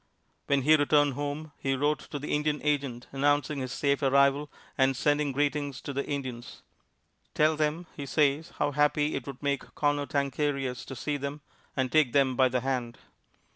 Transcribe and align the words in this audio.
When 0.47 0.63
he 0.63 0.75
returned 0.75 1.13
home, 1.13 1.51
he 1.59 1.75
wrote 1.75 1.99
to 2.09 2.17
the 2.17 2.33
Indian 2.33 2.59
agent, 2.63 3.05
announcing 3.11 3.59
his 3.59 3.71
safe 3.71 4.01
arrival 4.01 4.51
and 4.75 4.97
sending 4.97 5.31
greetings 5.31 5.79
to 5.81 5.93
the 5.93 6.03
Indians. 6.03 6.63
"Tell 7.35 7.55
them," 7.55 7.85
he 7.95 8.07
says, 8.07 8.53
"how 8.57 8.71
happy 8.71 9.13
it 9.13 9.27
would 9.27 9.43
make 9.43 9.75
Conotancarius 9.75 10.85
to 10.85 10.95
see 10.95 11.17
them, 11.17 11.41
and 11.77 11.91
take 11.91 12.13
them 12.13 12.35
by 12.35 12.49
the 12.49 12.61
hand." 12.61 12.97